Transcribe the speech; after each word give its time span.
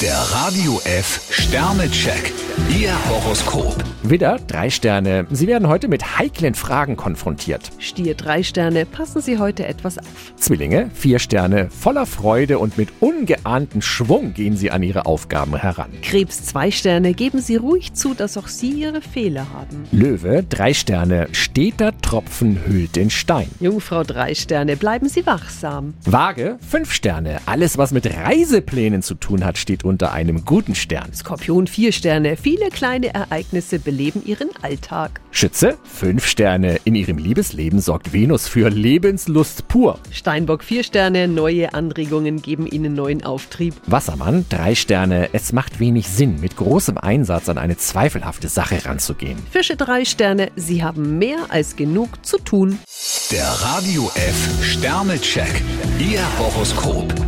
Der 0.00 0.14
Radio 0.14 0.80
F 0.84 1.26
Sternecheck. 1.28 2.32
Ihr 2.68 2.92
Horoskop. 3.08 3.74
Widder, 4.02 4.38
drei 4.46 4.70
Sterne. 4.70 5.26
Sie 5.30 5.46
werden 5.46 5.68
heute 5.68 5.88
mit 5.88 6.18
heiklen 6.18 6.54
Fragen 6.54 6.96
konfrontiert. 6.96 7.70
Stier 7.78 8.14
drei 8.14 8.42
Sterne, 8.42 8.86
passen 8.86 9.20
Sie 9.20 9.38
heute 9.38 9.66
etwas 9.66 9.98
auf. 9.98 10.32
Zwillinge, 10.36 10.90
vier 10.94 11.18
Sterne. 11.18 11.68
Voller 11.70 12.06
Freude 12.06 12.58
und 12.58 12.78
mit 12.78 12.90
ungeahntem 13.00 13.82
Schwung 13.82 14.34
gehen 14.34 14.56
Sie 14.56 14.70
an 14.70 14.82
Ihre 14.82 15.06
Aufgaben 15.06 15.56
heran. 15.56 15.90
Krebs 16.02 16.44
zwei 16.44 16.70
Sterne, 16.70 17.14
geben 17.14 17.40
Sie 17.40 17.56
ruhig 17.56 17.94
zu, 17.94 18.14
dass 18.14 18.36
auch 18.36 18.48
Sie 18.48 18.70
Ihre 18.70 19.00
Fehler 19.00 19.46
haben. 19.52 19.84
Löwe, 19.90 20.44
drei 20.48 20.74
Sterne. 20.74 21.28
Steter 21.32 21.98
Tropfen 22.00 22.60
hüllt 22.66 22.96
den 22.96 23.10
Stein. 23.10 23.48
Jungfrau 23.60 24.04
drei 24.04 24.34
Sterne, 24.34 24.76
bleiben 24.76 25.08
Sie 25.08 25.26
wachsam. 25.26 25.94
Waage, 26.04 26.58
fünf 26.66 26.92
Sterne. 26.92 27.40
Alles, 27.46 27.78
was 27.78 27.92
mit 27.92 28.06
Reiseplänen 28.06 29.02
zu 29.02 29.14
tun 29.14 29.44
hat, 29.44 29.58
steht 29.58 29.84
unter 29.88 30.12
einem 30.12 30.44
guten 30.44 30.74
Stern. 30.74 31.12
Skorpion 31.12 31.66
vier 31.66 31.92
Sterne, 31.92 32.36
viele 32.36 32.68
kleine 32.68 33.12
Ereignisse 33.14 33.78
beleben 33.78 34.22
Ihren 34.24 34.50
Alltag. 34.62 35.20
Schütze, 35.30 35.76
fünf 35.82 36.26
Sterne. 36.26 36.78
In 36.84 36.94
Ihrem 36.94 37.18
Liebesleben 37.18 37.80
sorgt 37.80 38.12
Venus 38.12 38.48
für 38.48 38.68
Lebenslust 38.68 39.68
pur. 39.68 39.98
Steinbock 40.10 40.62
vier 40.62 40.84
Sterne, 40.84 41.28
neue 41.28 41.74
Anregungen 41.74 42.42
geben 42.42 42.66
Ihnen 42.66 42.94
neuen 42.94 43.24
Auftrieb. 43.24 43.74
Wassermann, 43.86 44.44
drei 44.48 44.74
Sterne. 44.74 45.30
Es 45.32 45.52
macht 45.52 45.80
wenig 45.80 46.08
Sinn, 46.08 46.40
mit 46.40 46.56
großem 46.56 46.98
Einsatz 46.98 47.48
an 47.48 47.58
eine 47.58 47.76
zweifelhafte 47.76 48.48
Sache 48.48 48.84
ranzugehen. 48.84 49.38
Fische 49.50 49.76
drei 49.76 50.04
Sterne, 50.04 50.50
Sie 50.56 50.82
haben 50.82 51.18
mehr 51.18 51.46
als 51.48 51.76
genug 51.76 52.24
zu 52.24 52.38
tun. 52.38 52.78
Der 53.30 53.46
Radio 53.46 54.10
F 54.14 54.64
Sternecheck. 54.64 55.62
Ihr 55.98 56.22
Horoskop. 56.38 57.27